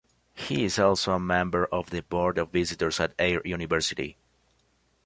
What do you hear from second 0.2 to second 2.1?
He is also a member of the